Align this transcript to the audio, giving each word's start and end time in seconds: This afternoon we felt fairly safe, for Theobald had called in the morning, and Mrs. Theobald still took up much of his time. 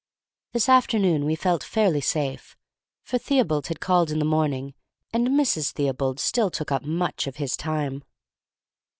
This 0.53 0.67
afternoon 0.67 1.25
we 1.25 1.35
felt 1.35 1.63
fairly 1.63 2.01
safe, 2.01 2.57
for 3.03 3.19
Theobald 3.19 3.67
had 3.67 3.79
called 3.79 4.09
in 4.09 4.17
the 4.17 4.25
morning, 4.25 4.73
and 5.13 5.27
Mrs. 5.27 5.73
Theobald 5.73 6.19
still 6.19 6.49
took 6.49 6.71
up 6.71 6.81
much 6.81 7.27
of 7.27 7.35
his 7.35 7.55
time. 7.55 8.03